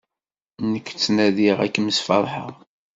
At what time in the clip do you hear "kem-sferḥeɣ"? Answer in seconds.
1.73-2.51